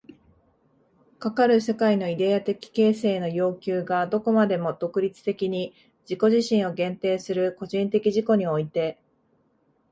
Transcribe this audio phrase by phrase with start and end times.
[1.19, 5.75] かかる世界のイデヤ的形成の要求がどこまでも独立的に
[6.09, 8.97] 自己自身を限定する個人的自己において、